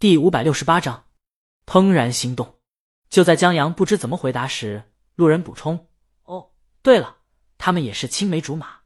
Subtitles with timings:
[0.00, 1.06] 第五百六十八章，
[1.66, 2.60] 怦然心动。
[3.10, 5.88] 就在江阳不知怎么回答时，路人补充
[6.22, 6.50] ：“哦，
[6.82, 7.16] 对了，
[7.58, 8.82] 他们也是青梅竹马。”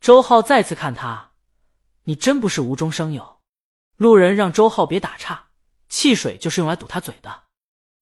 [0.00, 1.32] 周浩再次看他，
[2.04, 3.40] 你真不是无中生有。
[3.98, 5.48] 路人让周浩别打岔，
[5.90, 7.42] 汽水就是用来堵他嘴的。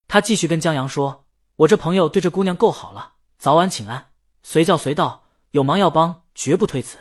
[0.07, 1.25] 他继续跟江阳说
[1.57, 4.13] ：“我这朋友对这姑娘够好了，早晚请安，
[4.43, 6.99] 随叫随到，有忙要帮，绝不推辞。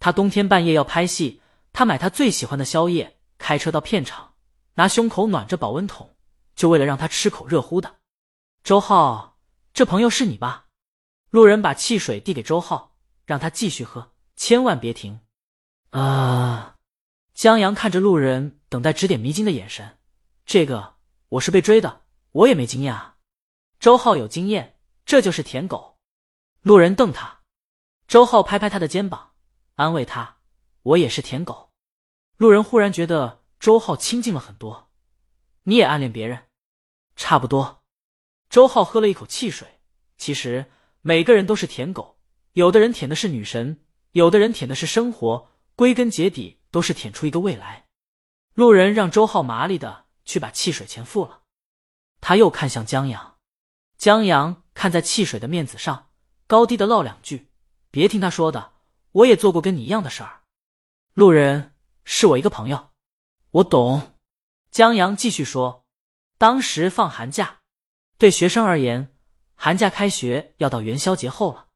[0.00, 1.40] 他冬天半夜要拍戏，
[1.72, 4.26] 他买他最喜欢的宵夜，开车到片场。”
[4.80, 6.16] 拿胸口暖着保温桶，
[6.56, 7.96] 就为了让他吃口热乎的。
[8.64, 9.36] 周浩，
[9.74, 10.68] 这朋友是你吧？
[11.28, 15.20] 路人把汽水递给周浩，让他继续喝，千万别停。
[15.90, 16.78] 啊！
[17.34, 19.98] 江阳看着路人，等待指点迷津的眼神。
[20.46, 20.94] 这个
[21.28, 22.00] 我是被追的，
[22.32, 23.16] 我也没经验啊。
[23.80, 25.98] 周浩有经验，这就是舔狗。
[26.62, 27.40] 路人瞪他，
[28.08, 29.32] 周浩拍拍他的肩膀，
[29.74, 30.38] 安慰他
[30.82, 31.70] ：“我也是舔狗。”
[32.38, 33.39] 路人忽然觉得。
[33.60, 34.90] 周浩清静了很多，
[35.64, 36.48] 你也暗恋别人，
[37.14, 37.84] 差不多。
[38.48, 39.80] 周浩喝了一口汽水。
[40.16, 40.70] 其实
[41.02, 42.18] 每个人都是舔狗，
[42.52, 47.86] 有的人舔的是女神，有的人舔的是生活，归根结底都是舔出一个未来。
[48.54, 51.42] 路人让周浩麻利的去把汽水钱付了，
[52.22, 53.36] 他又看向江阳，
[53.98, 56.10] 江阳看在汽水的面子上，
[56.46, 57.50] 高低的唠两句。
[57.90, 58.72] 别听他说的，
[59.12, 60.44] 我也做过跟你一样的事儿。
[61.12, 61.74] 路人
[62.04, 62.89] 是我一个朋友。
[63.52, 64.12] 我懂，
[64.70, 65.84] 江阳继续说
[66.38, 67.58] ：“当时放寒假，
[68.16, 69.12] 对学生而言，
[69.56, 71.66] 寒假开学要到元宵节后了；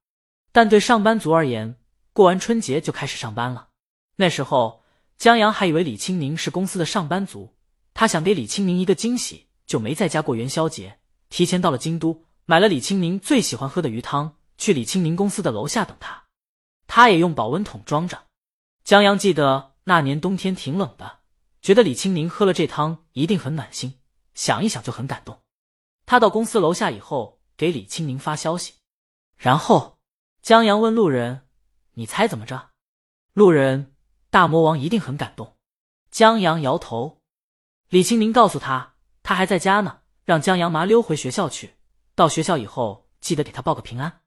[0.52, 1.76] 但对上班族而言，
[2.12, 3.70] 过完春节就开始上班了。
[4.14, 4.84] 那时候，
[5.18, 7.56] 江阳还以为李青宁是公司的上班族，
[7.92, 16.22] 他想给李青宁一个惊喜，就没在家过元宵节，提前到了京都，买了李青宁最喜欢喝的鱼汤，去李青宁公司的楼下等他。
[16.86, 18.26] 他也用保温桶装着。
[18.84, 21.18] 江阳记得那年冬天挺冷的。”
[21.64, 23.98] 觉得李青宁喝了这汤一定很暖心，
[24.34, 25.40] 想一想就很感动。
[26.04, 28.74] 他到公司楼下以后，给李青宁发消息，
[29.38, 29.98] 然后
[30.42, 31.46] 江阳问路人
[31.96, 32.72] ：“你猜怎么着？”
[33.32, 33.94] 路人
[34.28, 35.56] ：“大魔王一定很感动。”
[36.12, 37.22] 江阳摇头。
[37.88, 41.76] 李青宁告诉他，他还在家呢，让江阳麻溜回学校去。
[42.14, 44.20] 到学校以后，记得给他报个平安。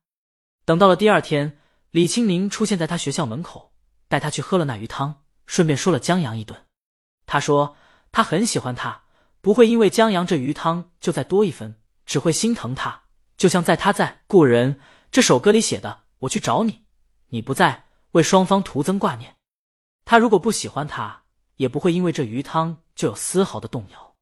[0.65, 1.59] 等到了第二天，
[1.91, 3.73] 李青宁出现在他学校门口，
[4.07, 6.66] 带他去喝了那鱼汤，顺便说了江阳一顿。
[7.27, 7.75] 他说
[8.11, 9.03] ：“他很喜欢他，
[9.41, 13.03] 不会因为江阳这鱼汤就再多一分，只会心疼他。
[13.35, 14.75] 就像在他在《故人》
[15.11, 16.85] 这首歌里写的：‘我去找你，
[17.27, 17.83] 你不在，
[18.13, 19.35] 为双方徒增挂念。’
[20.05, 21.23] 他如果不喜欢他，
[21.57, 24.15] 也不会因为这鱼汤就有丝毫的动摇。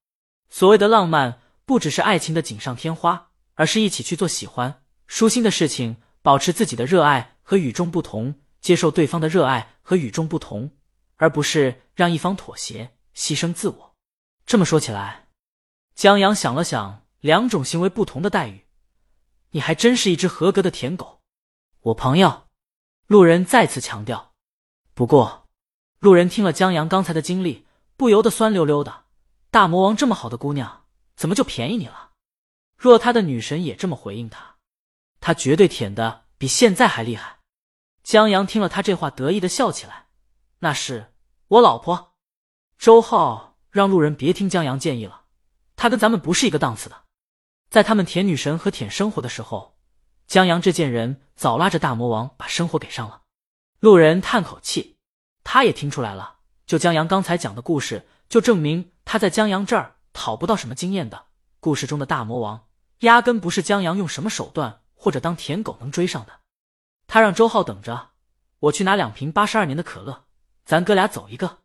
[0.49, 10.71] 所谓的浪漫，不只是爱情的锦上添花，而是一起去做喜欢、舒心的事情，保持自己的热爱和与众不同，接受对方的热爱和与众不同，
[11.17, 13.95] 而不是让一方妥协。”牺牲自我，
[14.45, 15.29] 这么说起来，
[15.95, 18.65] 江阳想了想，两种行为不同的待遇，
[19.51, 21.21] 你还真是一只合格的舔狗。
[21.79, 22.47] 我朋友，
[23.07, 24.33] 路人再次强调。
[24.93, 25.47] 不过，
[25.99, 27.65] 路人听了江阳刚才的经历，
[27.95, 29.05] 不由得酸溜溜的。
[29.49, 32.11] 大魔王这么好的姑娘，怎么就便宜你了？
[32.77, 34.57] 若他的女神也这么回应他，
[35.21, 37.39] 他绝对舔的比现在还厉害。
[38.03, 40.07] 江阳听了他这话，得意的笑起来。
[40.59, 41.13] 那是
[41.47, 42.14] 我老婆。
[42.77, 45.23] 周浩让路人别听江阳建议了，
[45.75, 47.03] 他跟咱们不是一个档次的。
[47.69, 49.77] 在他们舔女神和舔生活的时候，
[50.27, 53.23] 江阳这贱人早拉着大魔王把生活给上了。
[53.79, 54.97] 路人叹口气，
[55.43, 56.37] 他也听出来了。
[56.65, 61.25] 就江阳刚才讲的故事，就证明他在江阳这儿讨不到什么经验的。
[61.59, 62.67] 故事中的大魔王
[62.99, 66.39] 压根不是江阳用什么手段或者当舔狗能追上的。
[67.07, 68.11] 他让周浩等着，
[68.59, 70.25] 我去拿两瓶八十二年的可乐，
[70.65, 71.59] 咱哥俩走一个。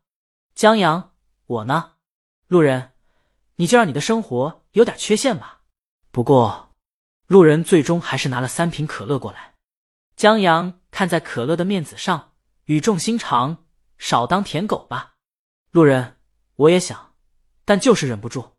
[0.55, 1.13] 江阳，
[1.47, 1.93] 我呢？
[2.49, 2.93] 路人，
[3.57, 5.63] 你就让你的生活有点缺陷吧。
[6.11, 6.75] 不过，
[7.27, 9.55] 路人最终还是拿了三瓶可乐过来。
[10.17, 12.33] 江阳看在可乐的面子上，
[12.65, 13.65] 语重心长
[13.97, 15.15] ：“少当舔狗吧。”
[15.73, 16.17] 路人，
[16.57, 17.15] 我也想，
[17.65, 18.51] 但就是忍不住，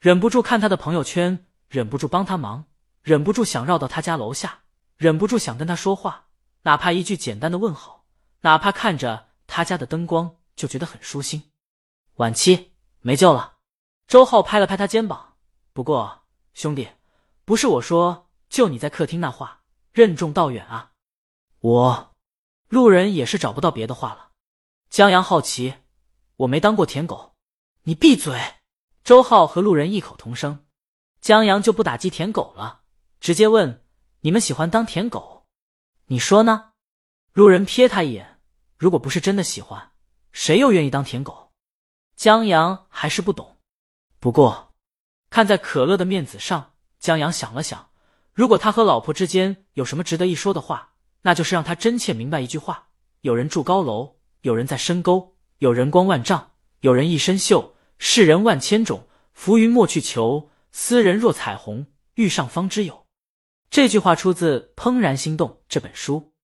[0.00, 2.64] 忍不住看他的朋友圈，忍不住帮他忙，
[3.02, 4.60] 忍不住想绕到他家楼下，
[4.96, 6.26] 忍不住想跟他说话，
[6.62, 8.04] 哪怕一句简单的问候，
[8.40, 10.36] 哪怕看着他家的灯光。
[10.56, 11.50] 就觉得很舒心，
[12.14, 13.56] 晚期没救了。
[14.06, 15.36] 周浩拍了拍他肩膀。
[15.72, 16.88] 不过兄弟，
[17.44, 19.62] 不是我说，就你在客厅那话，
[19.92, 20.92] 任重道远啊。
[21.60, 22.14] 我
[22.68, 24.30] 路人也是找不到别的话了。
[24.90, 25.74] 江阳好奇，
[26.36, 27.34] 我没当过舔狗。
[27.82, 28.40] 你闭嘴！
[29.02, 30.64] 周浩和路人异口同声。
[31.20, 32.82] 江阳就不打击舔狗了，
[33.18, 33.84] 直接问：
[34.20, 35.46] 你们喜欢当舔狗？
[36.06, 36.72] 你说呢？
[37.32, 38.40] 路人瞥他一眼，
[38.78, 39.93] 如果不是真的喜欢。
[40.34, 41.52] 谁又愿意当舔狗？
[42.16, 43.56] 江阳还是不懂。
[44.18, 44.74] 不过，
[45.30, 47.88] 看在可乐的面子上，江阳想了想，
[48.32, 52.88] 如果他和老婆之间有什么值得一说的话，那就是让他真切明白一句话：
[53.20, 56.50] 有人住高楼，有人在深沟，有人光万丈，
[56.80, 57.72] 有人一身锈。
[57.96, 60.50] 世人万千种，浮云莫去求。
[60.72, 63.06] 斯人若彩虹，遇上方知有。
[63.70, 66.34] 这句话出自《怦然心动》这本书。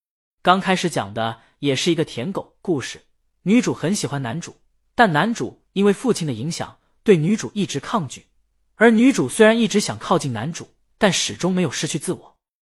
[0.43, 3.03] 刚开始讲的也是一个舔狗故事，
[3.43, 4.57] 女主很喜欢男主，
[4.95, 8.27] 但男主因为父亲的影响，对女主一直抗拒。
[8.77, 12.37] 而女主虽然一直想靠近男主，但始终没有失去自我。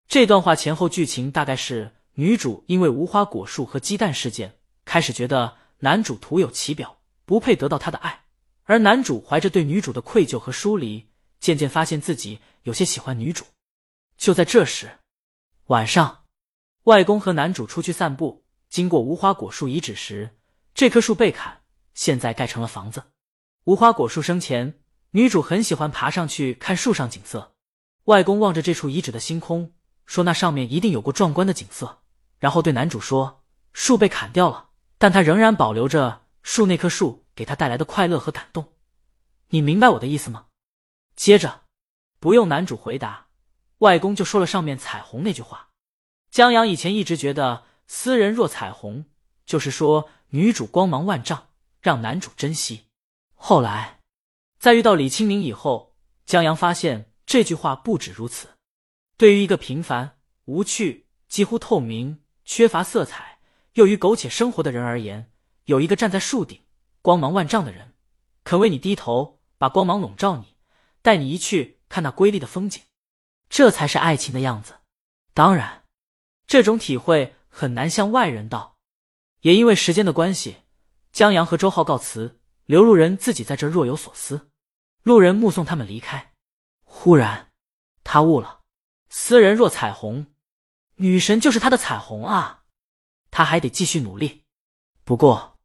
[0.09, 4.55] 这段话前后剧情大概是：女主因为无花果树和鸡蛋事件，
[4.85, 8.25] 开始觉得男主徒有其表，不配得到她的爱；
[8.65, 11.09] 而男主怀着对女主的愧疚和疏离，
[11.41, 13.45] 渐渐发现自己有些喜欢女主。
[14.17, 14.99] 就在这时，
[15.67, 16.25] 晚上，
[16.85, 20.37] 外公和男主出去散步，经过无花果树遗址时，
[20.75, 21.63] 这棵树被砍，
[21.95, 23.05] 现在盖成了房子。
[23.65, 24.81] 无花果树生前，
[25.11, 27.55] 女主很喜欢爬上去看树上景色。
[28.05, 29.73] 外公望着这处遗址的星空，
[30.07, 32.03] 说：“那上面一定有过壮观的景色。”
[32.41, 38.73] 然后对男主说：“树被砍掉了，但他仍然保留着树那棵树给他带来的快乐和感动。
[39.51, 40.47] 你明白我的意思吗？”
[41.15, 41.63] 接着，
[42.19, 43.29] 不用男主回答。
[43.79, 45.69] 外公就说了上面彩虹那句话。
[46.31, 49.05] 江阳以前一直觉得“斯人若彩虹”，
[49.47, 51.49] 就是说女主光芒万丈，
[51.83, 52.87] 让男主珍惜。
[53.35, 54.01] 后来，
[54.59, 55.95] 在遇到李青明以后，
[56.25, 58.49] 江阳发现这句话不止如此。
[59.19, 63.41] 对于一个平凡无趣、几乎透明、缺乏色彩
[63.75, 65.31] 又与苟且生活的人而言，
[65.65, 66.63] 有一个站在树顶、
[67.03, 67.93] 光芒万丈的人，
[68.43, 70.57] 肯为你低头，把光芒笼罩你，
[71.03, 72.83] 带你一去看那瑰丽的风景。
[73.51, 74.77] 这才是爱情的样子。
[75.35, 75.85] 当然，
[76.47, 78.72] 这种体会很难向外人道。
[79.43, 80.57] 也因为时间的关系，
[81.13, 84.51] 江阳和周浩告辞，刘路人自己在这若有所思。
[85.03, 86.35] 路人目送他们离开，
[86.85, 87.53] 忽然
[88.05, 88.61] 他悟了：
[89.11, 90.27] 斯人若彩虹，
[90.95, 92.65] 女神就是他的彩虹啊！
[93.33, 94.45] 他还得继续努力。
[95.03, 95.59] 不过，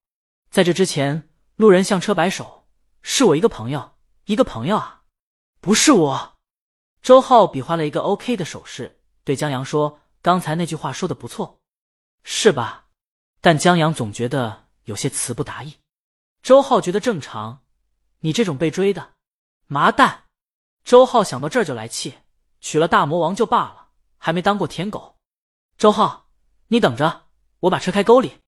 [0.50, 2.68] 在这之前，路人向车摆手
[3.04, 5.04] ：“是我一个朋友，一个朋友啊，
[5.62, 6.38] 不是我。”
[7.04, 11.62] 周浩比划了一个 OK 的手势，对江阳说：“刚才那句话说的不错，
[12.24, 12.86] 是吧？”
[13.48, 15.76] 但江阳总觉得有些词不达意。
[16.44, 17.62] 周浩觉得正常，
[18.20, 19.14] 你这种被追的
[19.68, 20.26] 麻蛋。
[20.84, 22.16] 周浩想到这儿就来气，
[22.60, 25.16] 娶了大魔王就罢了，还没当过舔狗。
[25.78, 26.28] 周浩，
[26.68, 27.28] 你等着，
[27.62, 28.42] 我把车开沟里。